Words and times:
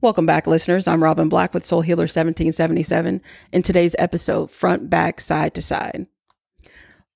Welcome 0.00 0.26
back, 0.26 0.46
listeners. 0.46 0.86
I'm 0.86 1.02
Robin 1.02 1.28
Black 1.28 1.52
with 1.52 1.64
Soul 1.64 1.80
Healer 1.80 2.02
1777. 2.02 3.20
In 3.50 3.62
today's 3.64 3.96
episode, 3.98 4.48
front, 4.48 4.88
back, 4.88 5.20
side 5.20 5.54
to 5.54 5.62
side. 5.62 6.06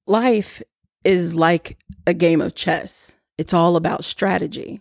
Life 0.08 0.60
is 1.05 1.33
like 1.33 1.79
a 2.08 2.13
game 2.13 2.41
of 2.41 2.57
chess, 2.57 3.18
it's 3.39 3.55
all 3.55 3.76
about 3.76 4.05
strategy. 4.05 4.81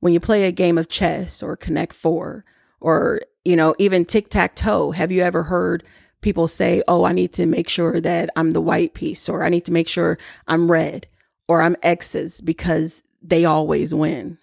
When 0.00 0.12
you 0.12 0.18
play 0.18 0.48
a 0.48 0.50
game 0.50 0.76
of 0.76 0.88
chess 0.88 1.44
or 1.44 1.56
Connect 1.56 1.92
Four 1.92 2.44
or, 2.80 3.20
you 3.44 3.54
know, 3.54 3.76
even 3.78 4.04
tic 4.04 4.28
tac 4.28 4.56
toe, 4.56 4.90
have 4.90 5.12
you 5.12 5.22
ever 5.22 5.44
heard 5.44 5.84
people 6.22 6.48
say, 6.48 6.82
Oh, 6.88 7.04
I 7.04 7.12
need 7.12 7.32
to 7.34 7.46
make 7.46 7.68
sure 7.68 8.00
that 8.00 8.30
I'm 8.34 8.50
the 8.50 8.60
white 8.60 8.94
piece 8.94 9.28
or 9.28 9.44
I 9.44 9.48
need 9.48 9.64
to 9.66 9.72
make 9.72 9.86
sure 9.86 10.18
I'm 10.48 10.68
red 10.68 11.06
or 11.46 11.62
I'm 11.62 11.76
X's 11.84 12.40
because 12.40 13.00
they 13.22 13.44
always 13.44 13.94
win 13.94 14.38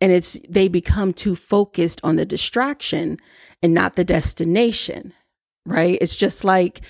and 0.00 0.12
it's 0.12 0.38
they 0.48 0.68
become 0.68 1.12
too 1.12 1.36
focused 1.36 2.00
on 2.02 2.16
the 2.16 2.26
distraction 2.26 3.18
and 3.62 3.74
not 3.74 3.96
the 3.96 4.04
destination 4.04 5.12
right? 5.66 5.98
It's 6.00 6.16
just 6.16 6.44
like 6.44 6.80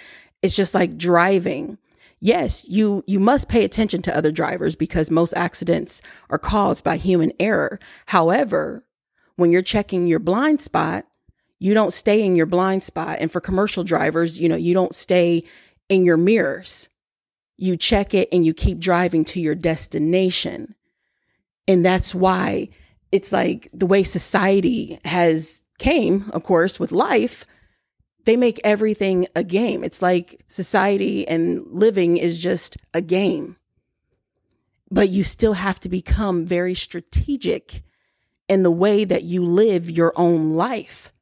it's 0.42 0.56
just 0.56 0.74
like 0.74 0.96
driving. 0.96 1.78
Yes 2.20 2.64
you 2.68 3.02
you 3.06 3.18
must 3.18 3.48
pay 3.48 3.64
attention 3.64 4.02
to 4.02 4.16
other 4.16 4.32
drivers 4.32 4.76
because 4.76 5.10
most 5.10 5.32
accidents 5.34 6.02
are 6.28 6.38
caused 6.38 6.84
by 6.84 6.96
human 6.96 7.32
error. 7.40 7.78
However 8.06 8.84
when 9.36 9.50
you're 9.50 9.62
checking 9.62 10.06
your 10.06 10.18
blind 10.18 10.60
spot 10.60 11.06
you 11.58 11.74
don't 11.74 11.92
stay 11.92 12.22
in 12.22 12.36
your 12.36 12.46
blind 12.46 12.82
spot. 12.82 13.18
And 13.20 13.30
for 13.30 13.40
commercial 13.40 13.84
drivers 13.84 14.38
you 14.38 14.48
know 14.48 14.56
you 14.56 14.74
don't 14.74 14.94
stay 14.94 15.44
in 15.88 16.04
your 16.04 16.18
mirrors. 16.18 16.88
You 17.56 17.76
check 17.76 18.14
it 18.14 18.28
and 18.32 18.44
you 18.44 18.54
keep 18.54 18.78
driving 18.78 19.24
to 19.26 19.40
your 19.40 19.54
destination. 19.54 20.74
And 21.68 21.84
that's 21.84 22.14
why 22.14 22.68
it's 23.12 23.32
like 23.32 23.68
the 23.72 23.86
way 23.86 24.02
society 24.02 24.98
has 25.04 25.62
came, 25.78 26.30
of 26.32 26.44
course, 26.44 26.78
with 26.78 26.92
life, 26.92 27.44
they 28.24 28.36
make 28.36 28.60
everything 28.62 29.26
a 29.34 29.42
game. 29.42 29.82
It's 29.82 30.02
like 30.02 30.42
society 30.46 31.26
and 31.26 31.66
living 31.66 32.16
is 32.16 32.38
just 32.38 32.76
a 32.94 33.00
game. 33.00 33.56
But 34.90 35.08
you 35.08 35.24
still 35.24 35.54
have 35.54 35.80
to 35.80 35.88
become 35.88 36.44
very 36.44 36.74
strategic 36.74 37.82
in 38.48 38.62
the 38.62 38.70
way 38.70 39.04
that 39.04 39.22
you 39.24 39.44
live 39.44 39.88
your 39.88 40.12
own 40.16 40.54
life. 40.54 41.12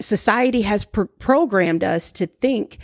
Society 0.00 0.62
has 0.62 0.84
programmed 0.84 1.82
us 1.82 2.12
to 2.12 2.26
think 2.26 2.78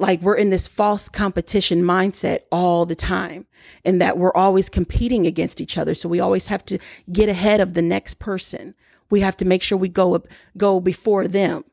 like 0.00 0.22
we're 0.22 0.36
in 0.36 0.50
this 0.50 0.66
false 0.66 1.08
competition 1.08 1.82
mindset 1.82 2.40
all 2.50 2.86
the 2.86 2.96
time 2.96 3.46
and 3.84 4.00
that 4.00 4.16
we're 4.16 4.32
always 4.34 4.70
competing 4.70 5.26
against 5.26 5.60
each 5.60 5.76
other. 5.76 5.94
So 5.94 6.08
we 6.08 6.20
always 6.20 6.46
have 6.46 6.64
to 6.66 6.78
get 7.12 7.28
ahead 7.28 7.60
of 7.60 7.74
the 7.74 7.82
next 7.82 8.18
person. 8.18 8.74
We 9.10 9.20
have 9.20 9.36
to 9.38 9.44
make 9.44 9.62
sure 9.62 9.76
we 9.76 9.88
go 9.88 10.14
up, 10.14 10.26
go 10.56 10.80
before 10.80 11.28
them. 11.28 11.64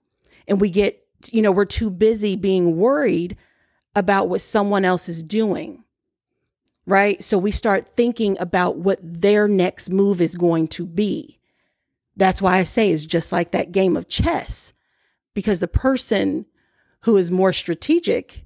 And 0.48 0.60
we 0.60 0.70
get, 0.70 1.06
you 1.32 1.42
know, 1.42 1.52
we're 1.52 1.66
too 1.66 1.90
busy 1.90 2.36
being 2.36 2.76
worried 2.76 3.38
about 3.96 4.28
what 4.28 4.42
someone 4.42 4.84
else 4.84 5.08
is 5.08 5.24
doing. 5.24 5.84
Right? 6.86 7.24
So 7.24 7.38
we 7.38 7.52
start 7.52 7.96
thinking 7.96 8.38
about 8.40 8.78
what 8.78 9.00
their 9.02 9.48
next 9.48 9.90
move 9.90 10.22
is 10.22 10.36
going 10.36 10.68
to 10.70 10.86
be. 10.86 11.40
That's 12.16 12.42
why 12.42 12.58
I 12.58 12.64
say 12.64 12.92
it's 12.92 13.06
just 13.06 13.32
like 13.32 13.52
that 13.52 13.72
game 13.72 13.96
of 13.96 14.08
chess 14.08 14.74
because 15.34 15.60
the 15.60 15.68
person 15.68 16.46
who 17.02 17.18
is 17.18 17.32
more 17.32 17.54
strategic, 17.54 18.46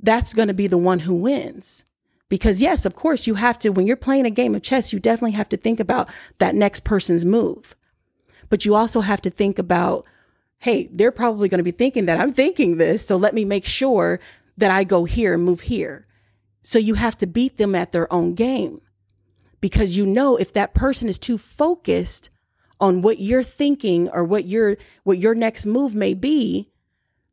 that's 0.00 0.34
going 0.34 0.48
to 0.48 0.54
be 0.54 0.66
the 0.66 0.78
one 0.78 1.00
who 1.00 1.14
wins. 1.14 1.84
Because, 2.28 2.62
yes, 2.62 2.84
of 2.84 2.94
course, 2.94 3.26
you 3.26 3.34
have 3.34 3.58
to, 3.58 3.70
when 3.70 3.86
you're 3.86 3.96
playing 3.96 4.26
a 4.26 4.30
game 4.30 4.54
of 4.54 4.62
chess, 4.62 4.92
you 4.92 5.00
definitely 5.00 5.32
have 5.32 5.48
to 5.48 5.56
think 5.56 5.80
about 5.80 6.08
that 6.38 6.54
next 6.54 6.84
person's 6.84 7.24
move. 7.24 7.74
But 8.48 8.64
you 8.64 8.74
also 8.74 9.00
have 9.00 9.20
to 9.22 9.30
think 9.30 9.58
about, 9.58 10.06
hey, 10.58 10.88
they're 10.92 11.10
probably 11.10 11.48
going 11.48 11.58
to 11.58 11.64
be 11.64 11.70
thinking 11.72 12.06
that 12.06 12.20
I'm 12.20 12.32
thinking 12.32 12.76
this. 12.76 13.04
So 13.04 13.16
let 13.16 13.34
me 13.34 13.44
make 13.44 13.64
sure 13.64 14.20
that 14.56 14.70
I 14.70 14.84
go 14.84 15.04
here 15.04 15.34
and 15.34 15.42
move 15.42 15.62
here. 15.62 16.06
So 16.62 16.78
you 16.78 16.94
have 16.94 17.16
to 17.18 17.26
beat 17.26 17.56
them 17.56 17.74
at 17.74 17.92
their 17.92 18.12
own 18.12 18.34
game 18.34 18.80
because 19.60 19.96
you 19.96 20.06
know 20.06 20.36
if 20.36 20.52
that 20.52 20.74
person 20.74 21.08
is 21.08 21.18
too 21.18 21.38
focused 21.38 22.30
on 22.80 23.02
what 23.02 23.18
you're 23.18 23.42
thinking 23.42 24.08
or 24.08 24.24
what 24.24 24.44
your 24.44 24.76
what 25.04 25.18
your 25.18 25.34
next 25.34 25.66
move 25.66 25.94
may 25.94 26.14
be 26.14 26.70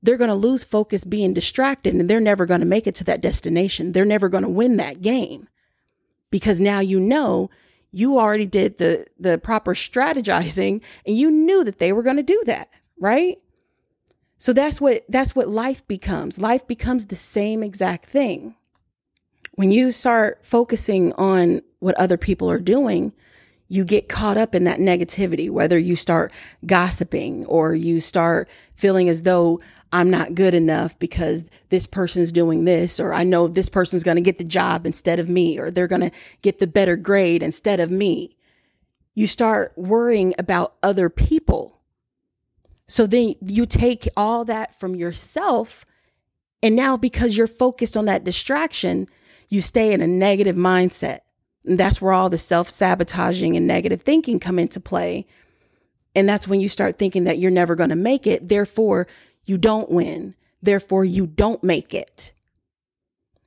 they're 0.02 0.18
going 0.18 0.30
to 0.30 0.35
lose 0.35 0.63
focus 0.63 1.03
being 1.03 1.34
distracted 1.34 1.94
and 1.94 2.09
they're 2.09 2.19
never 2.19 2.46
going 2.46 2.59
to 2.59 2.66
make 2.66 2.88
it 2.88 2.96
to 2.96 3.03
that 3.06 3.22
destination. 3.22 3.91
They're 3.91 4.06
never 4.06 4.30
going 4.30 4.44
to 4.44 4.50
win 4.50 4.78
that 4.78 5.02
game 5.02 5.47
because 6.30 6.59
now 6.59 6.80
you 6.80 7.00
know 7.00 7.50
you 7.91 8.19
already 8.19 8.46
did 8.46 8.78
the 8.78 9.07
the 9.19 9.38
proper 9.38 9.74
strategizing 9.74 10.81
and 11.06 11.18
you 11.18 11.31
knew 11.31 11.63
that 11.63 11.80
they 11.80 11.91
were 11.91 12.03
going 12.03 12.18
to 12.18 12.24
do 12.24 12.41
that, 12.46 12.69
right? 13.00 13.40
So 14.38 14.53
that's 14.53 14.80
what 14.80 15.03
that's 15.09 15.36
what 15.36 15.47
life 15.47 15.88
becomes. 15.88 16.40
Life 16.40 16.68
becomes 16.68 17.07
the 17.07 17.16
same 17.16 17.63
exact 17.63 18.06
thing. 18.06 18.56
When 19.53 19.72
you 19.72 19.91
start 19.91 20.46
focusing 20.46 21.13
on 21.13 21.62
what 21.80 21.96
other 21.96 22.18
people 22.18 22.50
are 22.52 22.59
doing, 22.59 23.13
you 23.68 23.84
get 23.84 24.07
caught 24.07 24.38
up 24.38 24.53
in 24.53 24.63
that 24.66 24.80
negativity, 24.80 25.50
whether 25.50 25.78
you 25.78 25.96
start 25.96 26.31
gossiping 26.66 27.46
or 27.47 27.74
you 27.74 28.00
start 28.00 28.47
feeling 28.75 29.09
as 29.09 29.24
though 29.24 29.59
I'm 29.92 30.09
not 30.09 30.36
good 30.36 30.53
enough 30.53 30.98
because 31.00 31.46
this 31.70 31.88
person's 31.88 32.31
doing 32.31 32.66
this, 32.66 33.00
or 33.00 33.14
I 33.14 33.24
know 33.24 33.48
this 33.48 33.70
person's 33.70 34.03
going 34.03 34.16
to 34.16 34.22
get 34.22 34.38
the 34.38 34.44
job 34.44 34.86
instead 34.86 35.20
of 35.20 35.30
me, 35.30 35.58
or 35.58 35.72
they're 35.72 35.88
going 35.88 36.02
to 36.02 36.12
get 36.42 36.59
the 36.59 36.68
better 36.68 36.96
grade 36.96 37.42
instead 37.42 37.80
of 37.80 37.90
me. 37.90 38.36
You 39.16 39.28
start 39.28 39.74
worrying 39.75 40.34
about 40.38 40.75
other 40.84 41.09
people. 41.09 41.81
So 42.88 43.08
then 43.08 43.36
you 43.42 43.66
take 43.66 44.08
all 44.16 44.46
that 44.46 44.80
from 44.80 44.96
yourself. 44.96 45.86
And 46.62 46.75
now, 46.75 46.98
because 46.98 47.38
you're 47.38 47.48
focused 47.48 47.96
on 47.96 48.06
that 48.06 48.24
distraction, 48.24 49.08
you 49.50 49.62
stay 49.62 49.94
in 49.94 50.02
a 50.02 50.08
negative 50.08 50.56
mindset. 50.56 51.19
And 51.66 51.78
that's 51.78 52.02
where 52.02 52.14
all 52.14 52.30
the 52.30 52.38
self 52.38 52.69
sabotaging 52.69 53.56
and 53.56 53.68
negative 53.68 54.02
thinking 54.02 54.40
come 54.40 54.59
into 54.59 54.80
play. 54.80 55.25
And 56.16 56.28
that's 56.28 56.48
when 56.48 56.62
you 56.62 56.69
start 56.69 56.98
thinking 56.98 57.25
that 57.25 57.38
you're 57.38 57.52
never 57.52 57.75
going 57.75 57.90
to 57.90 57.96
make 57.96 58.25
it. 58.25 58.50
Therefore, 58.50 59.08
you 59.47 59.58
don't 59.58 59.90
win. 59.90 60.35
Therefore, 60.62 61.06
you 61.06 61.25
don't 61.25 61.63
make 61.63 61.94
it. 61.94 62.34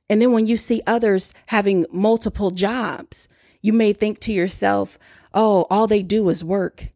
And 0.09 0.21
then 0.21 0.33
when 0.33 0.47
you 0.47 0.57
see 0.57 0.81
others 0.85 1.33
having 1.47 1.85
multiple 1.89 2.51
jobs, 2.51 3.29
you 3.61 3.71
may 3.71 3.93
think 3.93 4.19
to 4.21 4.33
yourself, 4.33 4.99
oh, 5.33 5.65
all 5.69 5.87
they 5.87 6.03
do 6.03 6.27
is 6.29 6.43
work. 6.43 6.91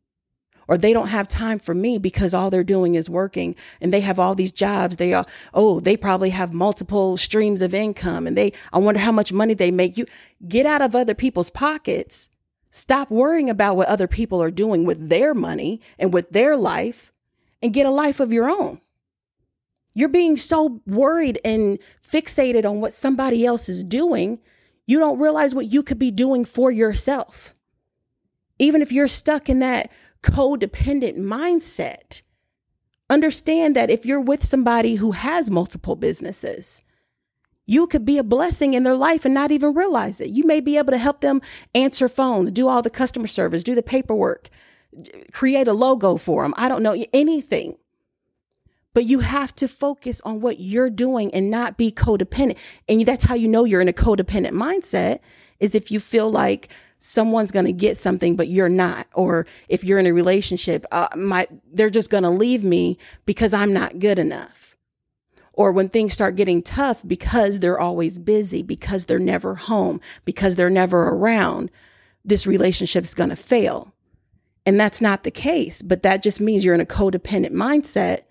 Or 0.67 0.77
they 0.77 0.93
don't 0.93 1.09
have 1.09 1.27
time 1.27 1.59
for 1.59 1.75
me 1.75 1.99
because 1.99 2.33
all 2.33 2.49
they're 2.49 2.63
doing 2.63 2.95
is 2.95 3.09
working 3.09 3.55
and 3.79 3.93
they 3.93 3.99
have 3.99 4.19
all 4.19 4.33
these 4.33 4.51
jobs. 4.51 4.97
They 4.97 5.13
are, 5.13 5.25
oh, 5.53 5.79
they 5.79 5.95
probably 5.95 6.31
have 6.31 6.53
multiple 6.53 7.17
streams 7.17 7.61
of 7.61 7.73
income 7.73 8.25
and 8.25 8.35
they, 8.35 8.51
I 8.73 8.79
wonder 8.79 8.99
how 8.99 9.11
much 9.11 9.31
money 9.31 9.53
they 9.53 9.69
make. 9.69 9.95
You 9.95 10.07
get 10.47 10.65
out 10.65 10.81
of 10.81 10.95
other 10.95 11.13
people's 11.13 11.51
pockets. 11.51 12.29
Stop 12.71 13.11
worrying 13.11 13.49
about 13.49 13.77
what 13.77 13.87
other 13.87 14.07
people 14.07 14.41
are 14.41 14.51
doing 14.51 14.85
with 14.85 15.07
their 15.07 15.33
money 15.33 15.79
and 15.99 16.11
with 16.11 16.31
their 16.31 16.57
life 16.57 17.13
and 17.61 17.73
get 17.73 17.85
a 17.85 17.91
life 17.91 18.19
of 18.19 18.33
your 18.33 18.49
own. 18.49 18.81
You're 19.95 20.09
being 20.09 20.35
so 20.37 20.81
worried 20.85 21.39
and 21.43 21.79
fixated 22.07 22.69
on 22.69 22.81
what 22.81 22.93
somebody 22.93 23.45
else 23.45 23.69
is 23.69 23.83
doing, 23.83 24.39
you 24.85 24.99
don't 24.99 25.19
realize 25.19 25.55
what 25.55 25.71
you 25.71 25.81
could 25.81 25.97
be 25.97 26.11
doing 26.11 26.45
for 26.45 26.69
yourself. 26.69 27.53
Even 28.59 28.81
if 28.81 28.91
you're 28.91 29.07
stuck 29.07 29.49
in 29.49 29.59
that 29.59 29.89
codependent 30.21 31.17
mindset, 31.17 32.21
understand 33.09 33.75
that 33.75 33.89
if 33.89 34.05
you're 34.05 34.21
with 34.21 34.45
somebody 34.45 34.95
who 34.95 35.11
has 35.11 35.49
multiple 35.49 35.95
businesses, 35.95 36.83
you 37.65 37.87
could 37.87 38.05
be 38.05 38.17
a 38.17 38.23
blessing 38.23 38.73
in 38.73 38.83
their 38.83 38.95
life 38.95 39.25
and 39.25 39.33
not 39.33 39.51
even 39.51 39.73
realize 39.73 40.19
it. 40.21 40.29
You 40.29 40.43
may 40.43 40.59
be 40.59 40.77
able 40.77 40.91
to 40.91 40.97
help 40.97 41.21
them 41.21 41.41
answer 41.73 42.07
phones, 42.07 42.51
do 42.51 42.67
all 42.67 42.81
the 42.81 42.89
customer 42.89 43.27
service, 43.27 43.63
do 43.63 43.75
the 43.75 43.81
paperwork, 43.81 44.49
create 45.31 45.67
a 45.67 45.73
logo 45.73 46.17
for 46.17 46.43
them. 46.43 46.53
I 46.57 46.67
don't 46.67 46.83
know, 46.83 47.05
anything. 47.13 47.77
But 48.95 49.03
you 49.03 49.19
have 49.19 49.53
to 49.57 49.67
focus 49.67 50.21
on 50.21 50.39
what 50.39 50.61
you're 50.61 50.89
doing 50.89 51.31
and 51.33 51.51
not 51.51 51.75
be 51.75 51.91
codependent. 51.91 52.55
And 52.87 53.05
that's 53.05 53.25
how 53.25 53.35
you 53.35 53.49
know 53.49 53.65
you're 53.65 53.81
in 53.81 53.89
a 53.89 53.93
codependent 53.93 54.53
mindset 54.53 55.19
is 55.59 55.75
if 55.75 55.91
you 55.91 55.99
feel 55.99 56.31
like 56.31 56.69
someone's 56.97 57.51
going 57.51 57.65
to 57.65 57.73
get 57.73 57.97
something 57.97 58.37
but 58.37 58.47
you're 58.47 58.69
not 58.69 59.05
or 59.13 59.45
if 59.67 59.83
you're 59.83 59.99
in 59.99 60.07
a 60.07 60.13
relationship 60.13 60.85
uh, 60.93 61.09
my 61.13 61.45
they're 61.71 61.89
just 61.89 62.09
going 62.09 62.23
to 62.23 62.29
leave 62.29 62.63
me 62.63 62.97
because 63.25 63.53
I'm 63.53 63.73
not 63.73 63.99
good 63.99 64.17
enough. 64.17 64.77
Or 65.51 65.73
when 65.73 65.89
things 65.89 66.13
start 66.13 66.37
getting 66.37 66.63
tough 66.63 67.01
because 67.05 67.59
they're 67.59 67.79
always 67.79 68.17
busy, 68.17 68.63
because 68.63 69.05
they're 69.05 69.19
never 69.19 69.55
home, 69.55 69.99
because 70.23 70.55
they're 70.55 70.69
never 70.69 71.09
around, 71.09 71.69
this 72.23 72.47
relationship 72.47 73.03
is 73.03 73.13
going 73.13 73.29
to 73.29 73.35
fail. 73.35 73.93
And 74.65 74.79
that's 74.79 75.01
not 75.01 75.23
the 75.23 75.31
case, 75.31 75.81
but 75.81 76.01
that 76.03 76.23
just 76.23 76.39
means 76.39 76.63
you're 76.63 76.73
in 76.73 76.81
a 76.81 76.85
codependent 76.85 77.51
mindset 77.51 78.21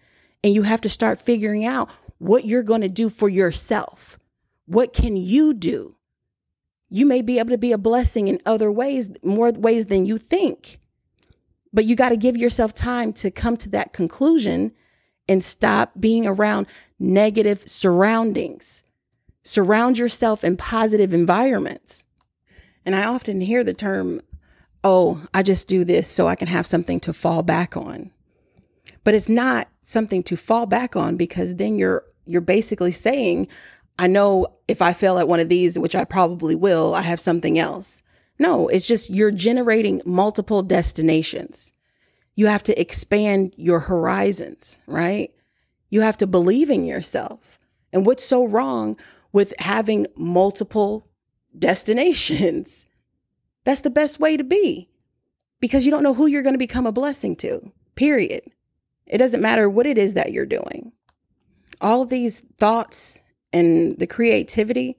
and 0.44 0.55
you 0.55 0.62
have 0.62 0.82
to 0.82 0.91
start 0.91 1.19
figuring 1.19 1.64
out 1.64 1.88
what 2.19 2.44
you're 2.44 2.62
going 2.62 2.82
to 2.82 2.88
do 2.88 3.08
for 3.08 3.31
yourself. 3.31 4.19
What 4.67 4.93
can 4.93 5.17
you 5.17 5.55
do? 5.55 5.96
You 6.91 7.06
may 7.06 7.23
be 7.23 7.38
able 7.38 7.50
to 7.50 7.58
be 7.58 7.73
a 7.73 7.79
blessing 7.79 8.29
in 8.29 8.41
other 8.44 8.70
ways, 8.70 9.08
more 9.23 9.50
ways 9.50 9.87
than 9.87 10.05
you 10.05 10.19
think. 10.19 10.79
But 11.73 11.87
you 11.87 11.96
got 11.96 12.11
to 12.11 12.17
give 12.17 12.37
yourself 12.37 12.75
time 12.75 13.12
to 13.14 13.31
come 13.31 13.56
to 13.56 13.70
that 13.70 13.94
conclusion 13.94 14.73
and 15.26 15.43
stop 15.43 15.93
being 15.99 16.26
around 16.26 16.67
negative 16.99 17.64
surroundings. 17.67 18.85
Surround 19.43 19.99
yourself 19.99 20.44
in 20.44 20.58
positive 20.58 21.14
environments. 21.14 22.05
And 22.85 22.94
I 22.94 23.05
often 23.05 23.41
hear 23.41 23.64
the 23.64 23.75
term, 23.75 24.20
oh, 24.85 25.26
I 25.32 25.43
just 25.43 25.69
do 25.69 25.85
this 25.85 26.06
so 26.06 26.29
I 26.29 26.37
can 26.37 26.49
have 26.49 26.67
something 26.67 27.00
to 27.00 27.14
fall 27.14 27.43
back 27.43 27.76
on. 27.76 28.11
But 29.04 29.14
it's 29.14 29.28
not 29.28 29.68
something 29.82 30.22
to 30.24 30.36
fall 30.36 30.66
back 30.66 30.96
on 30.96 31.16
because 31.16 31.56
then 31.56 31.78
you're 31.78 32.04
you're 32.26 32.40
basically 32.40 32.92
saying, 32.92 33.48
I 33.98 34.06
know 34.06 34.46
if 34.66 34.80
I 34.82 34.92
fail 34.92 35.18
at 35.18 35.28
one 35.28 35.40
of 35.40 35.48
these, 35.48 35.78
which 35.78 35.94
I 35.94 36.04
probably 36.04 36.54
will, 36.54 36.94
I 36.94 37.02
have 37.02 37.20
something 37.20 37.58
else. 37.58 38.02
No, 38.38 38.66
it's 38.68 38.86
just 38.86 39.10
you're 39.10 39.30
generating 39.30 40.00
multiple 40.04 40.62
destinations. 40.62 41.72
You 42.34 42.46
have 42.46 42.64
to 42.64 42.80
expand 42.80 43.54
your 43.56 43.80
horizons, 43.80 44.78
right? 44.86 45.32
You 45.90 46.00
have 46.00 46.16
to 46.18 46.26
believe 46.26 46.70
in 46.70 46.84
yourself. 46.84 47.60
And 47.92 48.04
what's 48.04 48.24
so 48.24 48.44
wrong 48.44 48.98
with 49.32 49.54
having 49.60 50.08
multiple 50.16 51.06
destinations? 51.56 52.86
That's 53.64 53.82
the 53.82 53.90
best 53.90 54.18
way 54.18 54.36
to 54.36 54.44
be 54.44 54.88
because 55.60 55.84
you 55.84 55.92
don't 55.92 56.02
know 56.02 56.14
who 56.14 56.26
you're 56.26 56.42
going 56.42 56.54
to 56.54 56.58
become 56.58 56.86
a 56.86 56.92
blessing 56.92 57.36
to, 57.36 57.72
period. 57.94 58.42
It 59.06 59.18
doesn't 59.18 59.42
matter 59.42 59.68
what 59.68 59.86
it 59.86 59.98
is 59.98 60.14
that 60.14 60.32
you're 60.32 60.46
doing. 60.46 60.92
All 61.80 62.02
of 62.02 62.08
these 62.08 62.40
thoughts 62.58 63.20
and 63.52 63.98
the 63.98 64.06
creativity, 64.06 64.96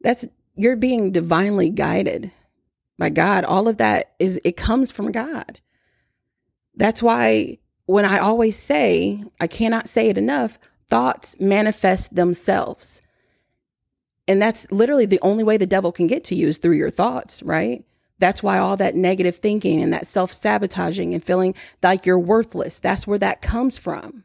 that's 0.00 0.26
you're 0.54 0.76
being 0.76 1.12
divinely 1.12 1.70
guided 1.70 2.30
by 2.98 3.08
God. 3.08 3.44
All 3.44 3.68
of 3.68 3.78
that 3.78 4.12
is, 4.18 4.40
it 4.44 4.56
comes 4.56 4.92
from 4.92 5.12
God. 5.12 5.60
That's 6.74 7.02
why 7.02 7.58
when 7.86 8.04
I 8.04 8.18
always 8.18 8.58
say, 8.58 9.24
I 9.40 9.46
cannot 9.46 9.88
say 9.88 10.08
it 10.08 10.18
enough, 10.18 10.58
thoughts 10.88 11.38
manifest 11.40 12.14
themselves. 12.14 13.02
And 14.28 14.40
that's 14.40 14.70
literally 14.70 15.06
the 15.06 15.20
only 15.20 15.42
way 15.42 15.56
the 15.56 15.66
devil 15.66 15.90
can 15.90 16.06
get 16.06 16.22
to 16.24 16.34
you 16.34 16.48
is 16.48 16.58
through 16.58 16.76
your 16.76 16.90
thoughts, 16.90 17.42
right? 17.42 17.84
That's 18.18 18.42
why 18.42 18.58
all 18.58 18.76
that 18.76 18.94
negative 18.94 19.36
thinking 19.36 19.82
and 19.82 19.92
that 19.92 20.06
self 20.06 20.32
sabotaging 20.32 21.12
and 21.14 21.24
feeling 21.24 21.54
like 21.82 22.06
you're 22.06 22.18
worthless, 22.18 22.78
that's 22.78 23.06
where 23.06 23.18
that 23.18 23.42
comes 23.42 23.78
from. 23.78 24.24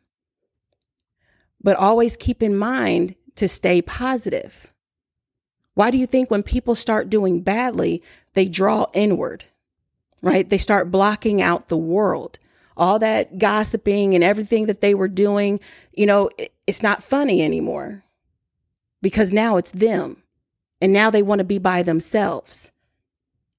But 1.62 1.78
always 1.78 2.16
keep 2.16 2.44
in 2.44 2.56
mind 2.56 3.16
to 3.36 3.48
stay 3.48 3.82
positive. 3.82 4.74
Why 5.74 5.92
do 5.92 5.98
you 5.98 6.08
think 6.08 6.30
when 6.30 6.44
people 6.44 6.76
start 6.76 7.10
doing 7.10 7.42
badly, 7.42 8.02
they 8.34 8.46
draw 8.46 8.88
inward, 8.94 9.46
right? 10.22 10.50
They 10.50 10.58
start 10.58 10.92
blocking 10.92 11.42
out 11.42 11.68
the 11.70 11.78
world. 11.78 12.40
All 12.76 13.00
that 13.00 13.40
gossiping 13.40 14.14
and 14.14 14.24
everything 14.24 14.68
that 14.68 14.82
they 14.82 14.94
were 14.94 15.08
doing, 15.08 15.60
you 15.94 16.06
know, 16.06 16.30
it's 16.68 16.84
not 16.84 17.04
funny 17.04 17.42
anymore 17.42 18.04
because 19.02 19.32
now 19.32 19.58
it's 19.58 19.72
them. 19.72 20.22
And 20.80 20.94
now 20.94 21.10
they 21.10 21.24
want 21.24 21.40
to 21.40 21.46
be 21.46 21.58
by 21.58 21.82
themselves. 21.82 22.72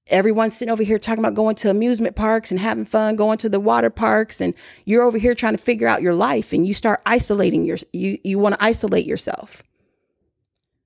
Everyone's 0.09 0.57
sitting 0.57 0.71
over 0.71 0.83
here 0.83 0.99
talking 0.99 1.23
about 1.23 1.35
going 1.35 1.55
to 1.57 1.69
amusement 1.69 2.15
parks 2.15 2.51
and 2.51 2.59
having 2.59 2.85
fun, 2.85 3.15
going 3.15 3.37
to 3.39 3.49
the 3.49 3.59
water 3.59 3.89
parks, 3.89 4.41
and 4.41 4.53
you're 4.85 5.03
over 5.03 5.17
here 5.17 5.35
trying 5.35 5.55
to 5.55 5.63
figure 5.63 5.87
out 5.87 6.01
your 6.01 6.15
life 6.15 6.51
and 6.53 6.67
you 6.67 6.73
start 6.73 7.01
isolating 7.05 7.65
your 7.65 7.77
you 7.93 8.17
you 8.23 8.39
want 8.39 8.55
to 8.55 8.63
isolate 8.63 9.05
yourself. 9.05 9.63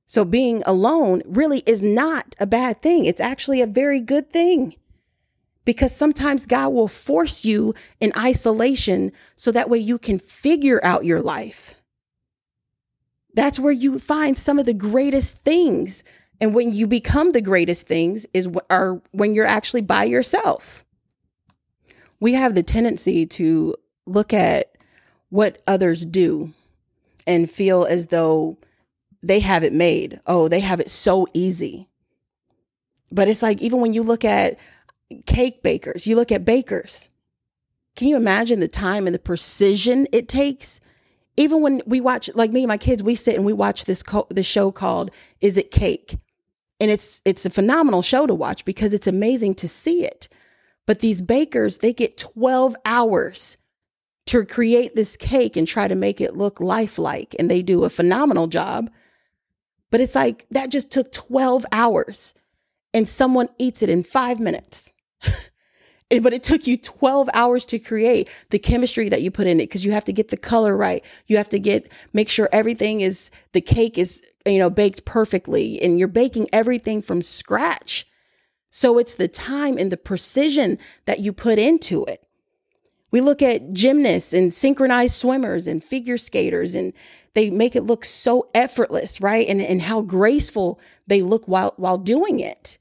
So 0.05 0.25
being 0.25 0.61
alone 0.65 1.23
really 1.25 1.63
is 1.65 1.81
not 1.81 2.35
a 2.39 2.45
bad 2.45 2.81
thing. 2.81 3.05
It's 3.05 3.21
actually 3.21 3.61
a 3.61 3.67
very 3.67 3.99
good 3.99 4.29
thing 4.29 4.75
because 5.65 5.95
sometimes 5.95 6.45
God 6.45 6.69
will 6.69 6.87
force 6.87 7.45
you 7.45 7.73
in 7.99 8.11
isolation 8.17 9.11
so 9.35 9.51
that 9.51 9.69
way 9.69 9.79
you 9.79 9.97
can 9.97 10.19
figure 10.19 10.83
out 10.83 11.05
your 11.05 11.21
life. 11.21 11.75
That's 13.33 13.59
where 13.59 13.73
you 13.73 13.97
find 13.99 14.37
some 14.37 14.59
of 14.59 14.65
the 14.65 14.73
greatest 14.73 15.37
things. 15.37 16.03
And 16.41 16.53
when 16.53 16.73
you 16.73 16.87
become 16.87 17.31
the 17.31 17.41
greatest 17.41 17.87
things 17.87 18.25
is 18.33 18.47
are 18.69 19.01
when 19.11 19.33
you're 19.33 19.45
actually 19.45 19.81
by 19.81 20.03
yourself. 20.03 20.83
We 22.19 22.33
have 22.33 22.55
the 22.55 22.63
tendency 22.63 23.25
to 23.25 23.75
look 24.05 24.33
at 24.33 24.71
what 25.29 25.61
others 25.67 26.05
do 26.05 26.53
and 27.25 27.49
feel 27.49 27.85
as 27.85 28.07
though 28.07 28.57
they 29.21 29.39
have 29.39 29.63
it 29.63 29.73
made. 29.73 30.19
Oh, 30.27 30.47
they 30.47 30.59
have 30.59 30.79
it 30.79 30.89
so 30.89 31.27
easy. 31.33 31.87
But 33.11 33.27
it's 33.27 33.41
like, 33.41 33.61
even 33.61 33.79
when 33.79 33.93
you 33.93 34.03
look 34.03 34.25
at 34.25 34.57
cake 35.25 35.63
bakers, 35.63 36.07
you 36.07 36.15
look 36.15 36.31
at 36.31 36.45
bakers, 36.45 37.09
can 37.95 38.07
you 38.07 38.17
imagine 38.17 38.59
the 38.59 38.67
time 38.67 39.05
and 39.05 39.13
the 39.13 39.19
precision 39.19 40.07
it 40.11 40.27
takes? 40.27 40.79
Even 41.37 41.61
when 41.61 41.81
we 41.85 42.01
watch, 42.01 42.29
like 42.35 42.51
me 42.51 42.63
and 42.63 42.67
my 42.67 42.77
kids, 42.77 43.03
we 43.03 43.15
sit 43.15 43.35
and 43.35 43.45
we 43.45 43.53
watch 43.53 43.85
this 43.85 44.03
co- 44.03 44.27
this 44.29 44.45
show 44.45 44.71
called 44.71 45.11
"Is 45.41 45.57
It 45.57 45.71
Cake," 45.71 46.17
and 46.79 46.91
it's 46.91 47.21
it's 47.25 47.45
a 47.45 47.49
phenomenal 47.49 48.01
show 48.01 48.25
to 48.25 48.35
watch 48.35 48.65
because 48.65 48.93
it's 48.93 49.07
amazing 49.07 49.55
to 49.55 49.67
see 49.67 50.05
it. 50.05 50.27
But 50.85 50.99
these 50.99 51.21
bakers, 51.21 51.79
they 51.79 51.93
get 51.93 52.17
twelve 52.17 52.75
hours 52.85 53.57
to 54.25 54.45
create 54.45 54.95
this 54.95 55.17
cake 55.17 55.57
and 55.57 55.67
try 55.67 55.87
to 55.87 55.95
make 55.95 56.21
it 56.21 56.37
look 56.37 56.59
lifelike, 56.59 57.35
and 57.37 57.49
they 57.49 57.61
do 57.61 57.83
a 57.83 57.89
phenomenal 57.89 58.47
job. 58.47 58.89
But 59.93 60.01
it's 60.01 60.15
like 60.15 60.47
that 60.49 60.71
just 60.71 60.89
took 60.89 61.11
12 61.11 61.67
hours 61.71 62.33
and 62.95 63.07
someone 63.07 63.49
eats 63.59 63.83
it 63.83 63.89
in 63.89 64.01
five 64.01 64.39
minutes. 64.39 64.91
but 66.21 66.33
it 66.33 66.41
took 66.41 66.65
you 66.65 66.77
12 66.77 67.29
hours 67.33 67.63
to 67.67 67.77
create 67.77 68.27
the 68.49 68.57
chemistry 68.57 69.07
that 69.09 69.21
you 69.21 69.29
put 69.29 69.45
in 69.45 69.59
it 69.59 69.65
because 69.65 69.85
you 69.85 69.91
have 69.91 70.05
to 70.05 70.11
get 70.13 70.29
the 70.29 70.37
color 70.37 70.75
right. 70.75 71.05
You 71.27 71.37
have 71.37 71.49
to 71.49 71.59
get, 71.59 71.91
make 72.11 72.27
sure 72.27 72.49
everything 72.51 73.01
is, 73.01 73.29
the 73.51 73.61
cake 73.61 73.99
is, 73.99 74.23
you 74.45 74.59
know, 74.59 74.69
baked 74.69 75.05
perfectly 75.05 75.81
and 75.81 75.97
you're 75.97 76.07
baking 76.07 76.47
everything 76.51 77.01
from 77.01 77.21
scratch. 77.21 78.05
So 78.69 78.97
it's 78.97 79.15
the 79.15 79.27
time 79.27 79.77
and 79.77 79.91
the 79.91 79.97
precision 79.97 80.77
that 81.05 81.19
you 81.19 81.31
put 81.31 81.59
into 81.59 82.03
it. 82.05 82.25
We 83.11 83.21
look 83.21 83.41
at 83.41 83.73
gymnasts 83.73 84.33
and 84.33 84.53
synchronized 84.53 85.13
swimmers 85.13 85.67
and 85.67 85.83
figure 85.83 86.17
skaters 86.17 86.73
and 86.73 86.93
they 87.35 87.49
make 87.49 87.75
it 87.75 87.83
look 87.83 88.05
so 88.05 88.49
effortless, 88.53 89.21
right? 89.21 89.47
And, 89.47 89.61
and 89.61 89.83
how 89.83 90.01
graceful 90.01 90.79
they 91.07 91.21
look 91.21 91.47
while, 91.47 91.73
while 91.77 91.97
doing 91.97 92.39
it. 92.39 92.77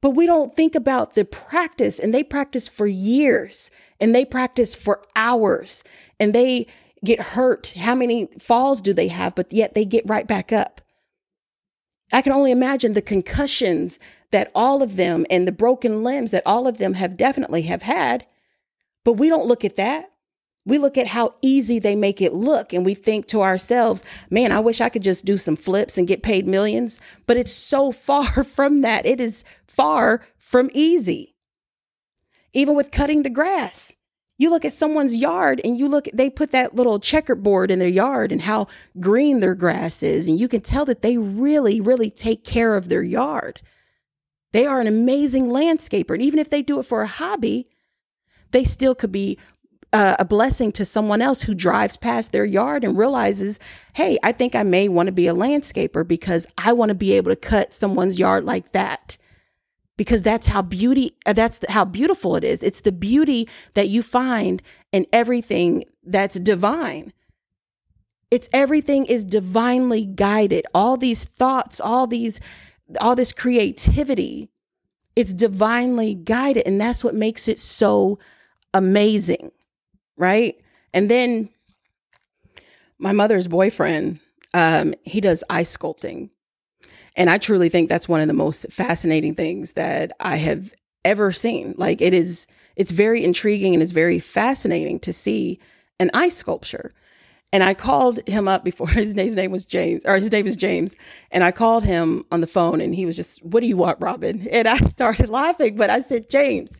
But 0.00 0.10
we 0.10 0.26
don't 0.26 0.54
think 0.54 0.74
about 0.74 1.14
the 1.14 1.24
practice 1.24 1.98
and 1.98 2.12
they 2.12 2.22
practice 2.22 2.68
for 2.68 2.86
years 2.86 3.70
and 4.00 4.14
they 4.14 4.24
practice 4.24 4.74
for 4.74 5.02
hours 5.16 5.84
and 6.20 6.34
they 6.34 6.66
get 7.04 7.20
hurt. 7.20 7.72
How 7.76 7.94
many 7.94 8.26
falls 8.38 8.80
do 8.80 8.92
they 8.92 9.08
have? 9.08 9.34
But 9.34 9.52
yet 9.52 9.74
they 9.74 9.84
get 9.84 10.08
right 10.08 10.26
back 10.26 10.52
up. 10.52 10.80
I 12.12 12.22
can 12.22 12.32
only 12.32 12.50
imagine 12.50 12.92
the 12.92 13.02
concussions 13.02 13.98
that 14.30 14.50
all 14.54 14.82
of 14.82 14.96
them 14.96 15.26
and 15.30 15.46
the 15.46 15.52
broken 15.52 16.02
limbs 16.02 16.30
that 16.32 16.42
all 16.44 16.66
of 16.66 16.78
them 16.78 16.94
have 16.94 17.16
definitely 17.16 17.62
have 17.62 17.82
had. 17.82 18.26
But 19.04 19.14
we 19.14 19.28
don't 19.28 19.46
look 19.46 19.64
at 19.64 19.76
that. 19.76 20.10
We 20.66 20.78
look 20.78 20.96
at 20.96 21.08
how 21.08 21.34
easy 21.42 21.78
they 21.78 21.94
make 21.94 22.22
it 22.22 22.32
look 22.32 22.72
and 22.72 22.84
we 22.84 22.94
think 22.94 23.26
to 23.28 23.42
ourselves, 23.42 24.02
man, 24.30 24.50
I 24.50 24.60
wish 24.60 24.80
I 24.80 24.88
could 24.88 25.02
just 25.02 25.24
do 25.24 25.36
some 25.36 25.56
flips 25.56 25.98
and 25.98 26.08
get 26.08 26.22
paid 26.22 26.46
millions. 26.46 26.98
But 27.26 27.36
it's 27.36 27.52
so 27.52 27.92
far 27.92 28.44
from 28.44 28.80
that. 28.80 29.06
It 29.06 29.20
is 29.20 29.44
far 29.66 30.22
from 30.38 30.70
easy. 30.72 31.34
Even 32.52 32.74
with 32.74 32.92
cutting 32.92 33.24
the 33.24 33.30
grass, 33.30 33.92
you 34.36 34.50
look 34.50 34.64
at 34.64 34.72
someone's 34.72 35.14
yard 35.14 35.60
and 35.64 35.78
you 35.78 35.88
look, 35.88 36.08
they 36.12 36.28
put 36.28 36.50
that 36.50 36.74
little 36.74 36.98
checkerboard 36.98 37.70
in 37.70 37.78
their 37.78 37.88
yard 37.88 38.32
and 38.32 38.42
how 38.42 38.66
green 38.98 39.40
their 39.40 39.54
grass 39.54 40.02
is. 40.02 40.26
And 40.26 40.38
you 40.40 40.48
can 40.48 40.60
tell 40.60 40.84
that 40.86 41.02
they 41.02 41.16
really, 41.16 41.80
really 41.80 42.10
take 42.10 42.44
care 42.44 42.76
of 42.76 42.88
their 42.88 43.02
yard. 43.02 43.62
They 44.52 44.66
are 44.66 44.80
an 44.80 44.86
amazing 44.86 45.46
landscaper. 45.46 46.14
And 46.14 46.22
even 46.22 46.38
if 46.38 46.50
they 46.50 46.62
do 46.62 46.78
it 46.80 46.86
for 46.86 47.02
a 47.02 47.08
hobby, 47.08 47.68
they 48.50 48.64
still 48.64 48.94
could 48.94 49.12
be 49.12 49.38
uh, 49.92 50.16
a 50.18 50.24
blessing 50.24 50.72
to 50.72 50.84
someone 50.84 51.22
else 51.22 51.42
who 51.42 51.54
drives 51.54 51.96
past 51.96 52.32
their 52.32 52.44
yard 52.44 52.82
and 52.82 52.98
realizes, 52.98 53.60
hey, 53.94 54.18
I 54.24 54.32
think 54.32 54.56
I 54.56 54.64
may 54.64 54.88
want 54.88 55.06
to 55.06 55.12
be 55.12 55.28
a 55.28 55.34
landscaper 55.34 56.06
because 56.06 56.48
I 56.58 56.72
want 56.72 56.88
to 56.88 56.96
be 56.96 57.12
able 57.12 57.30
to 57.30 57.36
cut 57.36 57.72
someone's 57.72 58.18
yard 58.18 58.44
like 58.44 58.72
that. 58.72 59.16
Because 59.96 60.22
that's 60.22 60.48
how 60.48 60.62
beauty, 60.62 61.16
uh, 61.24 61.32
that's 61.32 61.60
how 61.68 61.84
beautiful 61.84 62.34
it 62.36 62.44
is. 62.44 62.62
It's 62.62 62.80
the 62.80 62.92
beauty 62.92 63.48
that 63.74 63.88
you 63.88 64.02
find 64.02 64.62
in 64.92 65.06
everything 65.12 65.84
that's 66.02 66.34
divine. 66.38 67.12
It's 68.30 68.48
everything 68.52 69.06
is 69.06 69.24
divinely 69.24 70.04
guided. 70.04 70.66
All 70.74 70.96
these 70.96 71.24
thoughts, 71.24 71.80
all 71.80 72.08
these, 72.08 72.40
all 73.00 73.14
this 73.14 73.32
creativity, 73.32 74.48
it's 75.14 75.32
divinely 75.32 76.14
guided. 76.14 76.66
And 76.66 76.80
that's 76.80 77.04
what 77.04 77.14
makes 77.14 77.46
it 77.46 77.60
so 77.60 78.18
amazing 78.72 79.52
right? 80.16 80.56
And 80.92 81.10
then 81.10 81.48
my 82.98 83.12
mother's 83.12 83.48
boyfriend, 83.48 84.20
um, 84.52 84.94
he 85.02 85.20
does 85.20 85.42
ice 85.50 85.76
sculpting. 85.76 86.30
And 87.16 87.30
I 87.30 87.38
truly 87.38 87.68
think 87.68 87.88
that's 87.88 88.08
one 88.08 88.20
of 88.20 88.28
the 88.28 88.34
most 88.34 88.66
fascinating 88.70 89.34
things 89.34 89.74
that 89.74 90.12
I 90.20 90.36
have 90.36 90.74
ever 91.04 91.32
seen. 91.32 91.74
Like 91.76 92.00
it 92.00 92.12
is, 92.12 92.46
it's 92.76 92.90
very 92.90 93.22
intriguing 93.22 93.74
and 93.74 93.82
it's 93.82 93.92
very 93.92 94.18
fascinating 94.18 94.98
to 95.00 95.12
see 95.12 95.60
an 96.00 96.10
ice 96.12 96.36
sculpture. 96.36 96.92
And 97.52 97.62
I 97.62 97.72
called 97.72 98.26
him 98.26 98.48
up 98.48 98.64
before 98.64 98.88
his 98.90 99.14
name, 99.14 99.26
his 99.26 99.36
name 99.36 99.52
was 99.52 99.64
James, 99.64 100.02
or 100.04 100.16
his 100.16 100.32
name 100.32 100.46
is 100.46 100.56
James. 100.56 100.96
And 101.30 101.44
I 101.44 101.52
called 101.52 101.84
him 101.84 102.24
on 102.32 102.40
the 102.40 102.48
phone 102.48 102.80
and 102.80 102.94
he 102.94 103.06
was 103.06 103.14
just, 103.14 103.44
What 103.44 103.60
do 103.60 103.66
you 103.66 103.76
want, 103.76 104.00
Robin? 104.00 104.46
And 104.52 104.66
I 104.66 104.76
started 104.76 105.28
laughing, 105.28 105.76
but 105.76 105.90
I 105.90 106.00
said, 106.00 106.30
James, 106.30 106.76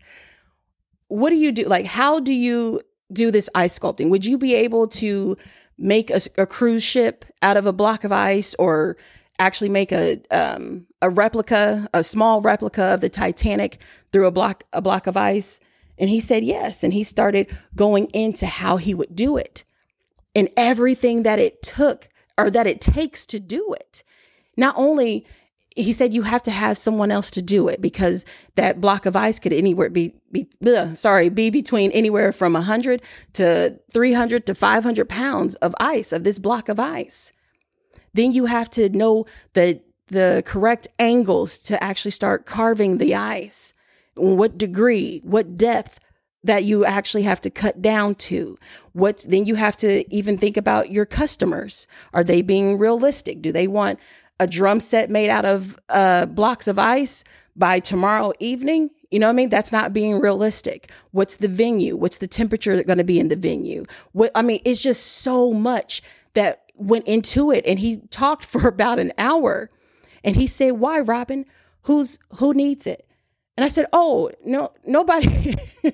what 1.09 1.31
do 1.31 1.37
you 1.37 1.53
do? 1.53 1.65
Like, 1.65 1.87
how 1.87 2.19
do 2.19 2.33
you 2.33 2.81
do 3.13 3.31
this 3.31 3.49
ice 3.55 3.79
sculpting? 3.79 4.11
Would 4.11 4.25
you 4.25 4.37
be 4.37 4.55
able 4.55 4.89
to 4.89 5.37
make 5.79 6.11
a, 6.11 6.21
a 6.39 6.47
cruise 6.47 6.83
ship 6.83 7.25
out 7.43 7.57
of 7.57 7.67
a 7.67 7.73
block 7.73 8.05
of 8.05 8.13
ice 8.13 8.55
or 8.59 8.97
actually 9.39 9.69
make 9.69 9.93
a 9.93 10.21
um, 10.31 10.87
a 11.03 11.11
replica, 11.11 11.89
a 11.93 12.05
small 12.05 12.41
replica 12.41 12.83
of 12.95 13.01
the 13.01 13.09
Titanic 13.09 13.81
through 14.13 14.27
a 14.27 14.31
block 14.31 14.65
a 14.73 14.83
block 14.83 15.07
of 15.07 15.17
ice? 15.17 15.61
And 15.99 16.11
he 16.11 16.21
said 16.21 16.43
yes. 16.43 16.83
And 16.83 16.93
he 16.93 17.05
started 17.05 17.57
going 17.77 18.07
into 18.07 18.47
how 18.47 18.79
he 18.79 18.95
would 18.95 19.15
do 19.15 19.37
it 19.37 19.65
and 20.35 20.49
everything 20.57 21.23
that 21.23 21.39
it 21.39 21.63
took 21.63 22.09
or 22.37 22.51
that 22.51 22.67
it 22.67 22.81
takes 22.81 23.25
to 23.27 23.39
do 23.39 23.75
it. 23.75 24.03
Not 24.57 24.75
only 24.77 25.27
he 25.77 25.93
said 25.93 26.15
you 26.15 26.23
have 26.23 26.43
to 26.45 26.51
have 26.51 26.79
someone 26.79 27.11
else 27.11 27.31
to 27.33 27.43
do 27.43 27.69
it 27.69 27.81
because 27.81 28.25
that 28.55 28.81
block 28.81 29.07
of 29.07 29.17
ice 29.17 29.41
could 29.41 29.53
anywhere 29.53 29.91
be, 29.91 30.15
be 30.31 30.49
ugh, 30.67 30.97
sorry 30.97 31.29
be 31.29 31.51
between 31.51 31.91
anywhere 31.91 32.33
from 32.33 32.53
100 32.53 33.03
to 33.35 33.79
300 33.93 34.47
to 34.47 34.55
500 34.55 35.09
pounds 35.09 35.55
of 35.57 35.75
ice 35.81 36.13
of 36.13 36.25
this 36.25 36.39
block 36.39 36.69
of 36.69 36.79
ice 36.79 37.33
then 38.15 38.33
you 38.33 38.47
have 38.47 38.71
to 38.71 38.89
know 38.89 39.27
the 39.53 39.81
the 40.09 40.43
correct 40.47 40.89
angles 40.99 41.59
to 41.59 41.83
actually 41.83 42.11
start 42.11 42.47
carving 42.47 42.99
the 42.99 43.15
ice 43.15 43.73
what 44.17 44.59
degree 44.59 45.21
what 45.25 45.57
depth 45.57 45.99
that 46.45 46.63
you 46.63 46.85
actually 46.85 47.23
have 47.23 47.41
to 47.41 47.51
cut 47.51 47.81
down 47.81 48.15
to. 48.15 48.59
What 48.93 49.25
then 49.27 49.47
you 49.47 49.55
have 49.55 49.77
to 49.79 50.05
even 50.15 50.37
think 50.37 50.57
about 50.57 50.93
your 50.93 51.07
customers. 51.07 51.87
Are 52.13 52.23
they 52.23 52.43
being 52.43 52.79
realistic? 52.79 53.41
Do 53.41 53.51
they 53.51 53.67
want 53.67 53.99
a 54.39 54.47
drum 54.47 54.81
set 54.81 55.09
made 55.11 55.31
out 55.31 55.47
of 55.47 55.79
uh, 55.89 56.27
blocks 56.27 56.69
of 56.69 56.79
ice 56.79 57.25
by 57.57 57.81
tomorrow 57.81 58.35
evening? 58.41 58.91
You 59.11 59.21
know 59.21 59.29
what 59.29 59.33
I 59.33 59.37
mean? 59.37 59.49
That's 59.49 59.73
not 59.73 59.95
being 59.95 60.21
realistic. 60.21 60.91
What's 61.13 61.37
the 61.37 61.49
venue? 61.49 61.97
What's 61.97 62.19
the 62.19 62.27
temperature 62.27 62.77
that's 62.77 62.87
going 62.87 62.99
to 62.99 63.05
be 63.05 63.19
in 63.19 63.29
the 63.29 63.37
venue? 63.37 63.87
What 64.13 64.31
I 64.35 64.43
mean, 64.43 64.61
it's 64.67 64.83
just 64.83 65.03
so 65.03 65.51
much 65.51 66.03
that 66.35 66.64
went 66.75 67.07
into 67.07 67.51
it. 67.51 67.65
And 67.67 67.79
he 67.79 67.99
talked 68.11 68.45
for 68.45 68.69
about 68.69 68.99
an 68.99 69.13
hour, 69.19 69.71
and 70.23 70.37
he 70.37 70.47
said, 70.47 70.73
"Why, 70.73 71.01
Robin? 71.01 71.47
Who's 71.83 72.19
who 72.37 72.55
needs 72.55 72.87
it?" 72.87 73.07
And 73.57 73.65
I 73.65 73.69
said, 73.69 73.87
"Oh, 73.93 74.31
no, 74.45 74.73
nobody." 74.85 75.57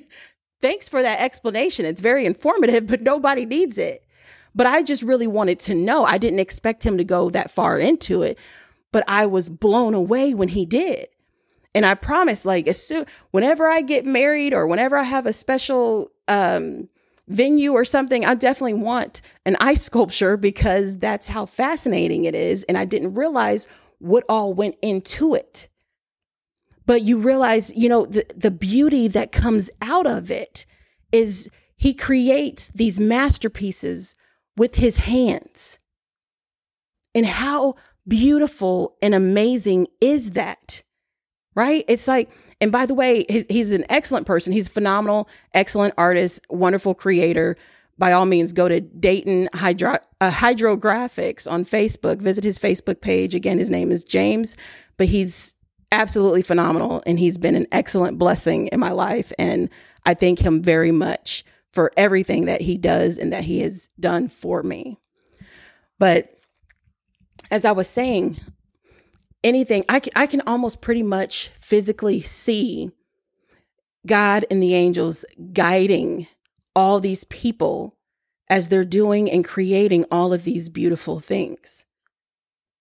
thanks 0.61 0.89
for 0.89 1.03
that 1.03 1.21
explanation. 1.21 1.87
It's 1.87 2.01
very 2.01 2.27
informative, 2.27 2.87
but 2.87 3.03
nobody 3.03 3.45
needs 3.45 3.79
it. 3.79 4.05
But 4.55 4.67
I 4.67 4.83
just 4.83 5.03
really 5.03 5.27
wanted 5.27 5.61
to 5.61 5.75
know. 5.75 6.05
I 6.05 6.19
didn't 6.19 6.41
expect 6.41 6.85
him 6.85 6.99
to 6.99 7.05
go 7.05 7.31
that 7.31 7.51
far 7.51 7.79
into 7.79 8.23
it, 8.23 8.39
but 8.93 9.05
I 9.07 9.27
was 9.27 9.49
blown 9.49 9.95
away 9.95 10.35
when 10.35 10.49
he 10.49 10.67
did. 10.67 11.07
And 11.73 11.87
I 11.87 11.95
promise, 11.95 12.45
like, 12.45 12.67
as 12.67 12.85
soon, 12.85 13.07
whenever 13.31 13.69
I 13.69 13.83
get 13.83 14.05
married 14.05 14.53
or 14.53 14.67
whenever 14.67 14.97
I 14.99 15.05
have 15.05 15.27
a 15.27 15.33
special 15.33 16.11
um, 16.27 16.89
venue 17.31 17.73
or 17.73 17.85
something, 17.85 18.25
I 18.25 18.35
definitely 18.35 18.75
want 18.75 19.23
an 19.47 19.57
ice 19.61 19.83
sculpture 19.83 20.37
because 20.37 20.99
that's 20.99 21.29
how 21.29 21.47
fascinating 21.47 22.27
it 22.27 22.35
is. 22.35 22.65
And 22.65 22.77
I 22.77 22.85
didn't 22.85 23.15
realize 23.15 23.67
what 23.99 24.25
all 24.29 24.53
went 24.53 24.77
into 24.83 25.35
it 25.35 25.69
but 26.91 27.03
you 27.03 27.19
realize, 27.19 27.73
you 27.77 27.89
know, 27.89 28.05
the, 28.05 28.27
the 28.35 28.51
beauty 28.51 29.07
that 29.07 29.31
comes 29.31 29.71
out 29.81 30.09
of 30.09 30.29
it 30.29 30.67
is 31.13 31.49
he 31.77 31.95
creates 31.95 32.67
these 32.75 32.99
masterpieces 32.99 34.17
with 34.57 34.75
his 34.75 34.97
hands. 34.97 35.79
And 37.15 37.27
how 37.27 37.77
beautiful 38.09 38.97
and 39.01 39.15
amazing 39.15 39.87
is 40.01 40.33
that? 40.33 40.83
Right? 41.55 41.85
It's 41.87 42.09
like, 42.09 42.29
and 42.61 42.71
by 42.71 42.87
the 42.87 42.95
way, 42.95 43.25
he's, 43.29 43.47
he's 43.49 43.73
an 43.73 43.85
excellent 43.89 44.27
person. 44.27 44.53
He's 44.53 44.69
phenomenal, 44.69 45.29
excellent 45.55 45.95
artist, 45.97 46.41
wonderful 46.51 46.95
creator. 46.95 47.57
By 47.97 48.13
all 48.13 48.27
means, 48.27 48.53
go 48.53 48.69
to 48.69 48.81
Dayton 48.81 49.49
Hydro, 49.55 49.99
uh, 50.21 50.31
Hydrographics 50.31 51.51
on 51.51 51.65
Facebook. 51.65 52.19
Visit 52.19 52.45
his 52.45 52.59
Facebook 52.59 53.01
page. 53.01 53.35
Again, 53.35 53.59
his 53.59 53.71
name 53.71 53.91
is 53.91 54.05
James, 54.05 54.57
but 54.97 55.09
he's 55.09 55.55
absolutely 55.93 56.43
phenomenal 56.43 57.03
and 57.07 57.19
he's 57.19 57.39
been 57.39 57.55
an 57.55 57.67
excellent 57.73 58.19
blessing 58.19 58.69
in 58.69 58.79
my 58.79 58.93
life 58.93 59.33
and 59.39 59.69
I 60.07 60.15
thank 60.15 60.39
him 60.39 60.63
very 60.63 60.93
much 60.93 61.45
for 61.73 61.93
everything 61.97 62.47
that 62.47 62.61
he 62.61 62.79
does 62.79 63.19
and 63.19 63.33
that 63.33 63.45
he 63.45 63.61
has 63.61 63.89
done 63.99 64.29
for 64.29 64.63
me. 64.63 64.99
But 65.99 66.33
as 67.51 67.65
I 67.65 67.73
was 67.73 67.89
saying, 67.89 68.39
anything 69.43 69.85
I 69.89 70.01
can 70.01 70.13
I 70.17 70.27
can 70.27 70.43
almost 70.43 70.81
pretty 70.81 71.03
much 71.03 71.51
physically 71.71 72.21
see 72.21 72.91
God 74.05 74.45
and 74.51 74.61
the 74.61 74.75
angels 74.75 75.25
guiding 75.53 76.27
all 76.75 76.99
these 76.99 77.23
people 77.23 77.97
as 78.49 78.67
they're 78.67 78.85
doing 78.85 79.31
and 79.31 79.45
creating 79.45 80.05
all 80.11 80.33
of 80.33 80.43
these 80.43 80.69
beautiful 80.69 81.21
things. 81.21 81.85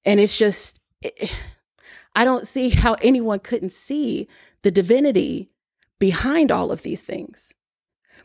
And 0.06 0.20
it's 0.20 0.40
just 0.40 0.80
it, 1.04 1.32
I 2.16 2.26
don't 2.26 2.48
see 2.48 2.70
how 2.70 2.96
anyone 2.96 3.40
couldn't 3.40 3.74
see 3.74 4.28
the 4.64 4.72
divinity 4.72 5.52
behind 6.00 6.52
all 6.52 6.72
of 6.72 6.82
these 6.82 7.02
things. 7.02 7.54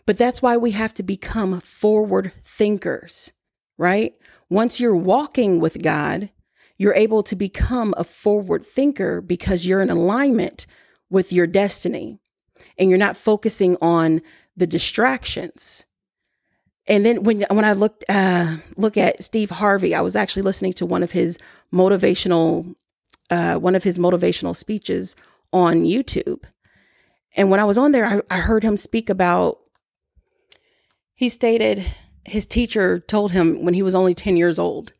But 0.06 0.16
that's 0.16 0.40
why 0.40 0.56
we 0.56 0.70
have 0.70 0.94
to 0.94 1.02
become 1.02 1.60
forward 1.60 2.32
thinkers, 2.42 3.32
right? 3.76 4.14
Once 4.48 4.80
you're 4.80 4.96
walking 4.96 5.60
with 5.60 5.82
God, 5.82 6.30
you're 6.76 6.94
able 6.94 7.22
to 7.22 7.36
become 7.36 7.94
a 7.96 8.04
forward 8.04 8.66
thinker 8.66 9.20
because 9.20 9.66
you're 9.66 9.80
in 9.80 9.90
alignment 9.90 10.66
with 11.10 11.32
your 11.32 11.46
destiny 11.46 12.18
and 12.78 12.88
you're 12.88 12.98
not 12.98 13.16
focusing 13.16 13.76
on 13.80 14.20
the 14.56 14.66
distractions. 14.66 15.84
And 16.86 17.04
then 17.06 17.22
when 17.22 17.46
when 17.50 17.64
I 17.64 17.72
looked 17.72 18.04
uh, 18.08 18.56
look 18.76 18.96
at 18.96 19.22
Steve 19.22 19.50
Harvey, 19.50 19.94
I 19.94 20.02
was 20.02 20.16
actually 20.16 20.42
listening 20.42 20.74
to 20.74 20.86
one 20.86 21.02
of 21.02 21.12
his 21.12 21.38
motivational 21.72 22.74
uh, 23.30 23.56
one 23.56 23.74
of 23.74 23.82
his 23.82 23.98
motivational 23.98 24.54
speeches 24.54 25.16
on 25.52 25.84
YouTube. 25.84 26.44
And 27.36 27.50
when 27.50 27.60
I 27.60 27.64
was 27.64 27.78
on 27.78 27.92
there, 27.92 28.04
I, 28.04 28.20
I 28.30 28.40
heard 28.40 28.62
him 28.62 28.76
speak 28.76 29.08
about, 29.10 29.58
he 31.14 31.28
stated 31.28 31.84
his 32.24 32.46
teacher 32.46 33.00
told 33.00 33.32
him 33.32 33.64
when 33.64 33.74
he 33.74 33.82
was 33.82 33.94
only 33.94 34.14
10 34.14 34.36
years 34.36 34.58
old 34.58 34.92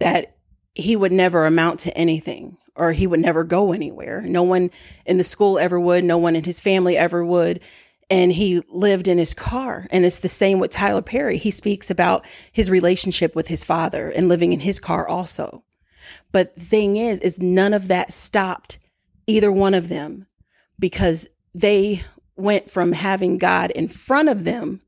that 0.00 0.35
he 0.76 0.94
would 0.94 1.12
never 1.12 1.46
amount 1.46 1.80
to 1.80 1.96
anything 1.96 2.58
or 2.76 2.92
he 2.92 3.06
would 3.06 3.20
never 3.20 3.42
go 3.42 3.72
anywhere. 3.72 4.20
No 4.22 4.42
one 4.42 4.70
in 5.06 5.16
the 5.16 5.24
school 5.24 5.58
ever 5.58 5.80
would, 5.80 6.04
no 6.04 6.18
one 6.18 6.36
in 6.36 6.44
his 6.44 6.60
family 6.60 6.96
ever 6.96 7.24
would. 7.24 7.60
And 8.10 8.30
he 8.30 8.62
lived 8.68 9.08
in 9.08 9.18
his 9.18 9.34
car. 9.34 9.88
And 9.90 10.04
it's 10.04 10.18
the 10.18 10.28
same 10.28 10.60
with 10.60 10.70
Tyler 10.70 11.02
Perry. 11.02 11.38
He 11.38 11.50
speaks 11.50 11.90
about 11.90 12.24
his 12.52 12.70
relationship 12.70 13.34
with 13.34 13.48
his 13.48 13.64
father 13.64 14.10
and 14.10 14.28
living 14.28 14.52
in 14.52 14.60
his 14.60 14.78
car 14.78 15.08
also. 15.08 15.64
But 16.30 16.54
the 16.54 16.60
thing 16.60 16.96
is, 16.96 17.18
is 17.20 17.40
none 17.40 17.72
of 17.72 17.88
that 17.88 18.12
stopped 18.12 18.78
either 19.26 19.50
one 19.50 19.74
of 19.74 19.88
them 19.88 20.26
because 20.78 21.26
they 21.54 22.02
went 22.36 22.70
from 22.70 22.92
having 22.92 23.38
God 23.38 23.70
in 23.72 23.88
front 23.88 24.28
of 24.28 24.44
them 24.44 24.82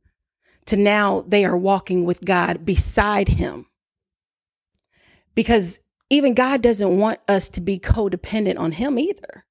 to 0.67 0.77
now 0.77 1.25
they 1.27 1.45
are 1.45 1.57
walking 1.57 2.05
with 2.05 2.25
God 2.25 2.65
beside 2.65 3.29
him. 3.29 3.67
Because 5.39 5.79
even 6.11 6.35
God 6.35 6.63
doesn't 6.63 6.99
want 6.99 7.21
us 7.29 7.49
to 7.51 7.61
be 7.61 7.79
codependent 7.79 8.59
on 8.59 8.73
him 8.73 8.99
either. 8.99 9.45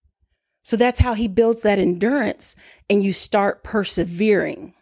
So 0.62 0.76
that's 0.76 1.00
how 1.00 1.14
he 1.14 1.30
builds 1.30 1.62
that 1.62 1.80
endurance 1.80 2.58
and 2.90 3.02
you 3.02 3.14
start 3.14 3.64
persevering. 3.64 4.74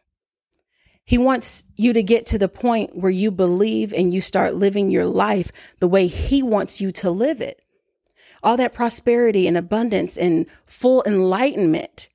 He 1.04 1.20
wants 1.20 1.64
you 1.76 1.94
to 1.94 2.02
get 2.02 2.26
to 2.26 2.40
the 2.40 2.48
point 2.48 2.98
where 2.98 3.12
you 3.12 3.30
believe 3.30 3.94
and 3.94 4.12
you 4.12 4.20
start 4.20 4.56
living 4.56 4.90
your 4.90 5.06
life 5.06 5.52
the 5.78 5.88
way 5.88 6.08
He 6.08 6.42
wants 6.42 6.82
you 6.82 6.90
to 6.94 7.12
live 7.12 7.40
it. 7.40 7.62
All 8.42 8.58
that 8.58 8.74
prosperity 8.74 9.48
and 9.48 9.56
abundance 9.56 10.18
and 10.18 10.48
full 10.66 11.04
enlightenment, 11.06 12.10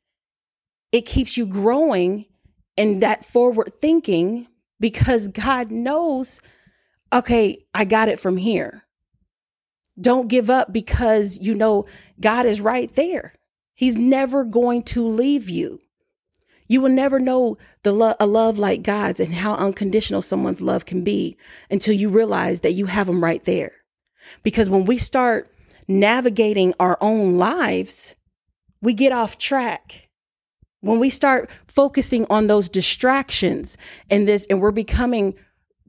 it 0.91 1.07
keeps 1.07 1.37
you 1.37 1.47
growing 1.47 2.27
in 2.77 2.99
that 2.99 3.25
forward 3.25 3.71
thinking 3.81 4.49
because 4.81 5.29
God 5.29 5.71
knows, 5.71 6.41
okay, 7.13 7.65
I 7.75 7.85
got 7.85 8.09
it 8.09 8.21
from 8.21 8.37
here. 8.39 8.85
Don't 10.01 10.29
give 10.29 10.51
up 10.51 10.73
because 10.73 11.39
you 11.41 11.55
know 11.55 11.87
God 12.21 12.47
is 12.47 12.61
right 12.61 12.95
there. 12.95 13.35
He's 13.75 13.97
never 13.97 14.45
going 14.45 14.83
to 14.85 15.07
leave 15.07 15.49
you. 15.51 15.81
You 16.69 16.81
will 16.83 16.91
never 16.91 17.21
know 17.21 17.59
the 17.85 17.93
lo- 17.93 18.15
a 18.21 18.27
love 18.27 18.59
like 18.59 18.83
God's 18.83 19.21
and 19.21 19.35
how 19.35 19.55
unconditional 19.57 20.23
someone's 20.23 20.61
love 20.63 20.87
can 20.87 21.05
be 21.05 21.37
until 21.71 21.95
you 21.95 22.09
realize 22.09 22.61
that 22.61 22.73
you 22.75 22.87
have 22.87 23.07
them 23.09 23.25
right 23.25 23.45
there. 23.45 23.73
Because 24.43 24.71
when 24.71 24.87
we 24.87 24.99
start 24.99 25.53
navigating 25.89 26.75
our 26.81 26.99
own 27.01 27.39
lives, 27.39 28.17
we 28.83 28.95
get 28.95 29.13
off 29.13 29.39
track 29.39 30.09
When 30.83 31.01
we 31.01 31.11
start 31.11 31.51
focusing 31.69 32.27
on 32.31 32.47
those 32.47 32.69
distractions 32.71 33.79
and 34.11 34.29
this, 34.29 34.47
and 34.51 34.61
we're 34.61 34.73
becoming 34.73 35.35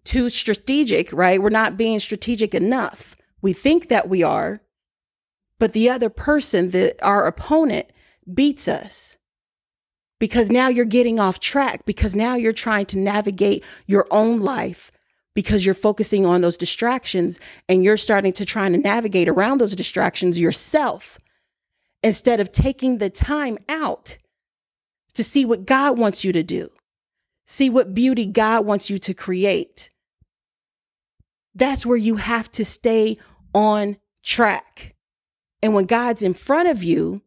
too 0.03 0.29
strategic, 0.29 1.12
right? 1.13 1.41
We're 1.41 1.50
not 1.50 1.77
being 1.77 2.00
strategic 2.00 2.53
enough. 2.53 3.15
We 3.41 3.53
think 3.53 3.89
that 3.89 4.10
we 4.10 4.24
are, 4.24 4.62
but 5.60 5.74
the 5.74 5.89
other 5.89 6.10
person, 6.10 6.72
that 6.72 7.01
our 7.03 7.27
opponent, 7.27 7.91
beats 8.31 8.67
us 8.67 9.17
because 10.20 10.51
now 10.51 10.67
you're 10.67 10.86
getting 10.86 11.20
off 11.20 11.39
track 11.39 11.86
because 11.86 12.15
now 12.15 12.36
you're 12.36 12.53
trying 12.53 12.86
to 12.86 12.98
navigate 12.98 13.63
your 13.88 14.08
own 14.12 14.39
life 14.39 14.91
because 15.34 15.65
you're 15.65 15.74
focusing 15.74 16.25
on 16.25 16.41
those 16.41 16.58
distractions 16.58 17.39
and 17.67 17.84
you're 17.84 17.98
starting 17.98 18.34
to 18.34 18.46
try 18.46 18.70
to 18.70 18.77
navigate 18.77 19.27
around 19.27 19.60
those 19.60 19.75
distractions 19.75 20.39
yourself 20.39 21.17
instead 22.03 22.39
of 22.39 22.51
taking 22.51 22.98
the 22.98 23.10
time 23.10 23.58
out 23.70 24.17
to 25.13 25.24
see 25.24 25.46
what 25.46 25.65
God 25.65 25.98
wants 25.98 26.24
you 26.24 26.31
to 26.34 26.43
do, 26.43 26.70
see 27.51 27.70
what 27.70 27.93
beauty 27.93 28.25
God 28.25 28.65
wants 28.65 28.89
you 28.89 28.98
to 29.00 29.13
create. 29.13 29.89
That's 31.53 31.86
where 31.86 31.98
you 31.98 32.15
have 32.15 32.50
to 32.53 32.63
stay 32.63 33.17
on 33.53 33.98
track. 34.24 34.96
And 35.62 35.74
when 35.74 35.86
God's 35.86 36.22
in 36.22 36.34
front 36.34 36.70
of 36.70 36.81
you, 36.81 37.22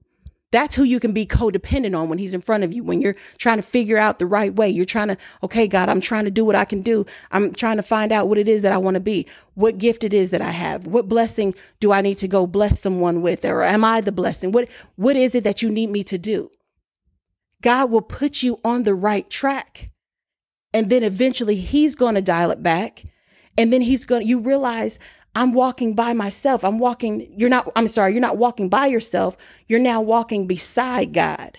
that's 0.50 0.76
who 0.76 0.82
you 0.82 0.98
can 0.98 1.12
be 1.12 1.26
codependent 1.26 1.98
on 1.98 2.08
when 2.08 2.18
he's 2.18 2.32
in 2.32 2.40
front 2.40 2.64
of 2.64 2.72
you. 2.72 2.82
When 2.82 3.02
you're 3.02 3.16
trying 3.36 3.58
to 3.58 3.62
figure 3.62 3.98
out 3.98 4.18
the 4.18 4.26
right 4.26 4.54
way, 4.54 4.70
you're 4.70 4.86
trying 4.86 5.08
to, 5.08 5.18
okay, 5.42 5.68
God, 5.68 5.90
I'm 5.90 6.00
trying 6.00 6.24
to 6.24 6.30
do 6.30 6.44
what 6.44 6.54
I 6.54 6.64
can 6.64 6.80
do. 6.80 7.04
I'm 7.30 7.52
trying 7.52 7.76
to 7.76 7.82
find 7.82 8.10
out 8.10 8.28
what 8.28 8.38
it 8.38 8.48
is 8.48 8.62
that 8.62 8.72
I 8.72 8.78
want 8.78 8.94
to 8.94 9.00
be, 9.00 9.26
what 9.52 9.76
gift 9.76 10.04
it 10.04 10.14
is 10.14 10.30
that 10.30 10.40
I 10.40 10.52
have, 10.52 10.86
what 10.86 11.08
blessing 11.08 11.54
do 11.80 11.92
I 11.92 12.00
need 12.00 12.16
to 12.18 12.28
go 12.28 12.46
bless 12.46 12.80
someone 12.80 13.20
with, 13.20 13.44
or 13.44 13.62
am 13.62 13.84
I 13.84 14.00
the 14.00 14.12
blessing? 14.12 14.52
What, 14.52 14.68
what 14.96 15.16
is 15.16 15.34
it 15.34 15.44
that 15.44 15.60
you 15.60 15.68
need 15.70 15.90
me 15.90 16.02
to 16.04 16.16
do? 16.16 16.50
God 17.60 17.90
will 17.90 18.02
put 18.02 18.42
you 18.42 18.58
on 18.64 18.84
the 18.84 18.94
right 18.94 19.28
track. 19.28 19.90
And 20.74 20.90
then 20.90 21.04
eventually 21.04 21.54
he's 21.54 21.94
going 21.94 22.16
to 22.16 22.20
dial 22.20 22.50
it 22.50 22.62
back. 22.62 23.04
And 23.56 23.72
then 23.72 23.80
he's 23.80 24.04
going 24.04 24.22
to, 24.22 24.28
you 24.28 24.40
realize 24.40 24.98
I'm 25.36 25.52
walking 25.52 25.94
by 25.94 26.12
myself. 26.12 26.64
I'm 26.64 26.78
walking, 26.78 27.32
you're 27.36 27.48
not, 27.48 27.70
I'm 27.76 27.88
sorry, 27.88 28.12
you're 28.12 28.20
not 28.20 28.36
walking 28.36 28.68
by 28.68 28.86
yourself. 28.86 29.36
You're 29.68 29.78
now 29.78 30.00
walking 30.00 30.46
beside 30.48 31.12
God. 31.12 31.58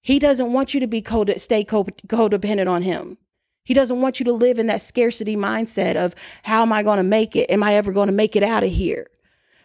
He 0.00 0.18
doesn't 0.18 0.52
want 0.52 0.72
you 0.72 0.80
to 0.80 0.86
be 0.86 1.02
code, 1.02 1.32
stay 1.36 1.64
codependent 1.64 2.70
on 2.70 2.82
him. 2.82 3.18
He 3.64 3.74
doesn't 3.74 4.00
want 4.00 4.20
you 4.20 4.24
to 4.24 4.32
live 4.32 4.58
in 4.58 4.68
that 4.68 4.80
scarcity 4.80 5.36
mindset 5.36 5.96
of 5.96 6.14
how 6.44 6.62
am 6.62 6.72
I 6.72 6.82
going 6.84 6.98
to 6.98 7.02
make 7.02 7.34
it? 7.34 7.50
Am 7.50 7.62
I 7.62 7.74
ever 7.74 7.92
going 7.92 8.06
to 8.06 8.12
make 8.12 8.36
it 8.36 8.44
out 8.44 8.62
of 8.62 8.70
here? 8.70 9.10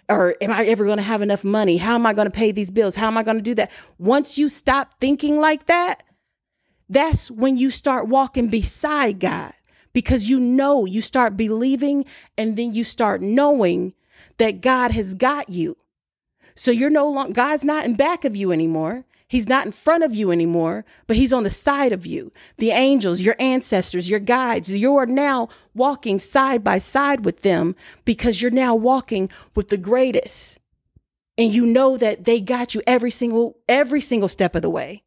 Or 0.09 0.35
am 0.41 0.51
I 0.51 0.65
ever 0.65 0.83
going 0.83 0.97
to 0.97 1.03
have 1.03 1.21
enough 1.21 1.43
money? 1.43 1.77
How 1.77 1.95
am 1.95 2.05
I 2.05 2.13
going 2.13 2.25
to 2.25 2.35
pay 2.35 2.51
these 2.51 2.71
bills? 2.71 2.95
How 2.95 3.07
am 3.07 3.17
I 3.17 3.23
going 3.23 3.37
to 3.37 3.43
do 3.43 3.53
that? 3.55 3.71
Once 3.99 4.37
you 4.37 4.49
stop 4.49 4.99
thinking 4.99 5.39
like 5.39 5.67
that, 5.67 6.03
that's 6.91 7.31
when 7.31 7.57
you 7.57 7.69
start 7.69 8.07
walking 8.07 8.49
beside 8.49 9.19
God 9.19 9.53
because 9.93 10.29
you 10.29 10.39
know, 10.39 10.85
you 10.85 11.01
start 11.01 11.37
believing 11.37 12.05
and 12.37 12.57
then 12.57 12.73
you 12.73 12.83
start 12.83 13.21
knowing 13.21 13.93
that 14.37 14.61
God 14.61 14.91
has 14.91 15.13
got 15.13 15.49
you. 15.49 15.77
So 16.55 16.69
you're 16.69 16.89
no 16.89 17.09
longer, 17.09 17.33
God's 17.33 17.63
not 17.63 17.85
in 17.85 17.95
back 17.95 18.25
of 18.25 18.35
you 18.35 18.51
anymore. 18.51 19.05
He's 19.27 19.47
not 19.47 19.65
in 19.65 19.71
front 19.71 20.03
of 20.03 20.13
you 20.13 20.31
anymore, 20.31 20.83
but 21.07 21.15
he's 21.15 21.31
on 21.31 21.43
the 21.43 21.49
side 21.49 21.93
of 21.93 22.05
you. 22.05 22.33
The 22.57 22.71
angels, 22.71 23.21
your 23.21 23.37
ancestors, 23.39 24.09
your 24.09 24.19
guides, 24.19 24.69
you 24.69 24.97
are 24.97 25.05
now 25.05 25.47
walking 25.73 26.19
side 26.19 26.61
by 26.61 26.79
side 26.79 27.23
with 27.23 27.41
them 27.41 27.73
because 28.03 28.41
you're 28.41 28.51
now 28.51 28.75
walking 28.75 29.29
with 29.55 29.69
the 29.69 29.77
greatest. 29.77 30.59
And 31.37 31.53
you 31.53 31.65
know 31.65 31.95
that 31.95 32.25
they 32.25 32.41
got 32.41 32.75
you 32.75 32.81
every 32.85 33.09
single 33.09 33.57
every 33.69 34.01
single 34.01 34.27
step 34.27 34.53
of 34.53 34.61
the 34.61 34.69
way. 34.69 35.03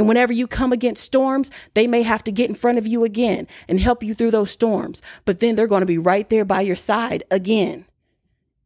And 0.00 0.08
whenever 0.08 0.32
you 0.32 0.46
come 0.46 0.72
against 0.72 1.04
storms, 1.04 1.50
they 1.74 1.86
may 1.86 2.00
have 2.00 2.24
to 2.24 2.32
get 2.32 2.48
in 2.48 2.54
front 2.54 2.78
of 2.78 2.86
you 2.86 3.04
again 3.04 3.46
and 3.68 3.78
help 3.78 4.02
you 4.02 4.14
through 4.14 4.30
those 4.30 4.50
storms. 4.50 5.02
But 5.26 5.40
then 5.40 5.56
they're 5.56 5.66
going 5.66 5.82
to 5.82 5.86
be 5.86 5.98
right 5.98 6.26
there 6.30 6.46
by 6.46 6.62
your 6.62 6.74
side 6.74 7.22
again. 7.30 7.84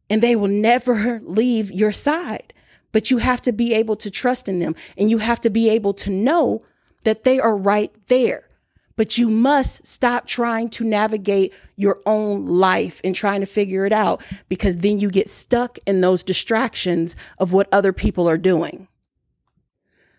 And 0.09 0.23
they 0.23 0.37
will 0.37 0.47
never 0.47 1.19
leave 1.25 1.73
your 1.73 1.91
side. 1.91 2.53
But 2.93 3.11
you 3.11 3.17
have 3.17 3.41
to 3.41 3.51
be 3.51 3.73
able 3.73 3.97
to 3.97 4.09
trust 4.09 4.47
in 4.47 4.59
them 4.59 4.77
and 4.97 5.09
you 5.09 5.17
have 5.17 5.41
to 5.41 5.49
be 5.49 5.67
able 5.67 5.93
to 5.95 6.09
know 6.09 6.61
that 7.03 7.25
they 7.25 7.37
are 7.37 7.57
right 7.57 7.93
there. 8.07 8.47
But 8.95 9.17
you 9.17 9.27
must 9.27 9.85
stop 9.85 10.27
trying 10.27 10.69
to 10.69 10.85
navigate 10.85 11.53
your 11.75 11.99
own 12.05 12.45
life 12.45 13.01
and 13.03 13.13
trying 13.13 13.41
to 13.41 13.45
figure 13.45 13.85
it 13.85 13.91
out 13.91 14.23
because 14.47 14.77
then 14.77 15.01
you 15.01 15.09
get 15.09 15.29
stuck 15.29 15.79
in 15.85 15.99
those 15.99 16.23
distractions 16.23 17.13
of 17.37 17.51
what 17.51 17.67
other 17.73 17.91
people 17.91 18.29
are 18.29 18.37
doing. 18.37 18.87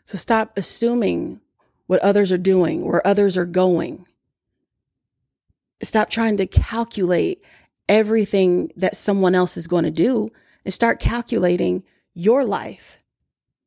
So 0.07 0.17
stop 0.17 0.57
assuming 0.57 1.41
what 1.87 2.01
others 2.01 2.33
are 2.33 2.39
doing, 2.39 2.85
where 2.85 3.07
others 3.07 3.37
are 3.37 3.45
going. 3.45 4.07
Stop 5.83 6.11
trying 6.11 6.37
to 6.39 6.47
calculate 6.47 7.45
everything 7.89 8.73
that 8.77 8.97
someone 8.97 9.35
else 9.35 9.57
is 9.57 9.67
going 9.67 9.85
to 9.85 9.91
do 9.91 10.31
and 10.65 10.73
start 10.73 11.01
calculating 11.01 11.83
your 12.15 12.45
life. 12.45 13.03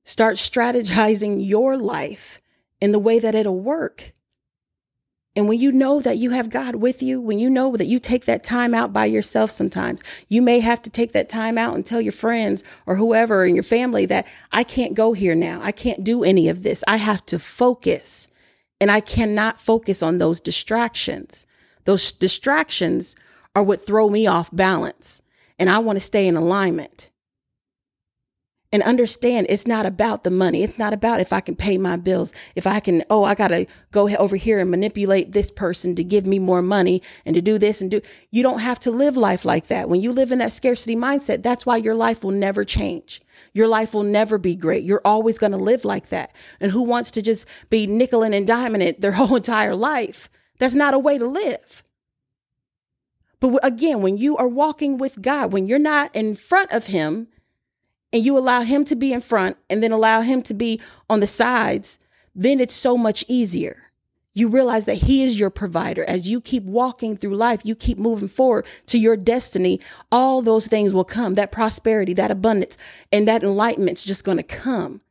Start 0.03 0.37
strategizing 0.37 1.45
your 1.45 1.77
life 1.77 2.41
in 2.81 2.91
the 2.91 2.99
way 2.99 3.19
that 3.19 3.35
it'll 3.35 3.59
work. 3.59 4.13
And 5.39 5.47
when 5.47 5.57
you 5.57 5.71
know 5.71 6.01
that 6.01 6.17
you 6.17 6.31
have 6.31 6.49
God 6.49 6.75
with 6.75 7.01
you, 7.01 7.21
when 7.21 7.39
you 7.39 7.49
know 7.49 7.77
that 7.77 7.87
you 7.87 7.97
take 7.97 8.25
that 8.25 8.43
time 8.43 8.73
out 8.73 8.91
by 8.91 9.05
yourself 9.05 9.51
sometimes, 9.51 10.03
you 10.27 10.41
may 10.41 10.59
have 10.59 10.81
to 10.81 10.89
take 10.89 11.13
that 11.13 11.29
time 11.29 11.57
out 11.57 11.75
and 11.75 11.85
tell 11.85 12.01
your 12.01 12.11
friends 12.11 12.61
or 12.85 12.97
whoever 12.97 13.45
in 13.45 13.55
your 13.55 13.63
family 13.63 14.05
that 14.07 14.27
I 14.51 14.65
can't 14.65 14.95
go 14.95 15.13
here 15.13 15.35
now. 15.35 15.61
I 15.63 15.71
can't 15.71 16.03
do 16.03 16.25
any 16.25 16.49
of 16.49 16.63
this. 16.63 16.83
I 16.89 16.97
have 16.97 17.25
to 17.27 17.39
focus 17.39 18.27
and 18.81 18.91
I 18.91 18.99
cannot 18.99 19.61
focus 19.61 20.03
on 20.03 20.17
those 20.17 20.41
distractions. 20.41 21.45
Those 21.85 22.11
distractions 22.11 23.15
are 23.55 23.63
what 23.63 23.85
throw 23.85 24.09
me 24.09 24.27
off 24.27 24.49
balance 24.51 25.21
and 25.57 25.69
I 25.69 25.77
want 25.77 25.95
to 25.95 26.01
stay 26.01 26.27
in 26.27 26.35
alignment 26.35 27.08
and 28.71 28.83
understand 28.83 29.47
it's 29.49 29.65
not 29.65 29.85
about 29.85 30.23
the 30.23 30.29
money. 30.29 30.63
It's 30.63 30.77
not 30.77 30.93
about 30.93 31.19
if 31.19 31.33
I 31.33 31.41
can 31.41 31.55
pay 31.55 31.77
my 31.77 31.95
bills. 31.95 32.31
If 32.55 32.67
I 32.67 32.79
can, 32.79 33.03
oh, 33.09 33.23
I 33.23 33.33
got 33.33 33.47
to 33.47 33.65
go 33.91 34.07
over 34.15 34.35
here 34.35 34.59
and 34.59 34.69
manipulate 34.69 35.31
this 35.31 35.49
person 35.49 35.95
to 35.95 36.03
give 36.03 36.25
me 36.25 36.37
more 36.37 36.61
money 36.61 37.01
and 37.25 37.33
to 37.33 37.41
do 37.41 37.57
this 37.57 37.81
and 37.81 37.89
do. 37.89 38.01
You 38.29 38.43
don't 38.43 38.59
have 38.59 38.79
to 38.81 38.91
live 38.91 39.17
life 39.17 39.43
like 39.43 39.67
that. 39.67 39.89
When 39.89 40.01
you 40.01 40.11
live 40.11 40.31
in 40.31 40.39
that 40.39 40.53
scarcity 40.53 40.95
mindset, 40.95 41.41
that's 41.41 41.65
why 41.65 41.77
your 41.77 41.95
life 41.95 42.23
will 42.23 42.31
never 42.31 42.63
change. 42.63 43.21
Your 43.53 43.67
life 43.67 43.93
will 43.93 44.03
never 44.03 44.37
be 44.37 44.55
great. 44.55 44.83
You're 44.83 45.01
always 45.03 45.39
going 45.39 45.53
to 45.53 45.57
live 45.57 45.83
like 45.83 46.09
that. 46.09 46.35
And 46.59 46.71
who 46.71 46.83
wants 46.83 47.09
to 47.11 47.21
just 47.23 47.47
be 47.71 47.87
nickel 47.87 48.21
and 48.23 48.47
diamond 48.47 48.83
it 48.83 49.01
their 49.01 49.11
whole 49.13 49.35
entire 49.35 49.75
life? 49.75 50.29
That's 50.59 50.75
not 50.75 50.93
a 50.93 50.99
way 50.99 51.17
to 51.17 51.25
live. 51.25 51.83
But 53.39 53.59
again, 53.63 54.01
when 54.01 54.17
you 54.17 54.37
are 54.37 54.47
walking 54.47 54.97
with 54.97 55.21
God, 55.21 55.53
when 55.53 55.65
you're 55.65 55.79
not 55.79 56.13
in 56.15 56.35
front 56.35 56.71
of 56.71 56.87
Him, 56.87 57.29
and 58.11 58.25
you 58.25 58.37
allow 58.37 58.61
him 58.61 58.83
to 58.85 58.95
be 58.95 59.13
in 59.13 59.21
front 59.21 59.57
and 59.69 59.83
then 59.83 59.91
allow 59.91 60.21
him 60.21 60.41
to 60.43 60.53
be 60.53 60.81
on 61.09 61.19
the 61.19 61.27
sides, 61.27 61.99
then 62.35 62.59
it's 62.59 62.75
so 62.75 62.97
much 62.97 63.23
easier. 63.27 63.83
You 64.33 64.47
realize 64.47 64.85
that 64.85 64.99
he 64.99 65.23
is 65.23 65.39
your 65.39 65.49
provider. 65.49 66.03
As 66.05 66.27
you 66.27 66.39
keep 66.39 66.63
walking 66.63 67.17
through 67.17 67.35
life, 67.35 67.61
you 67.63 67.75
keep 67.75 67.97
moving 67.97 68.29
forward 68.29 68.65
to 68.87 68.97
your 68.97 69.17
destiny, 69.17 69.81
all 70.11 70.41
those 70.41 70.67
things 70.67 70.93
will 70.93 71.03
come. 71.03 71.33
That 71.33 71.51
prosperity, 71.51 72.13
that 72.13 72.31
abundance, 72.31 72.77
and 73.11 73.27
that 73.27 73.43
enlightenment's 73.43 74.03
just 74.03 74.23
going 74.23 74.37
to 74.37 74.43
come. 74.43 75.01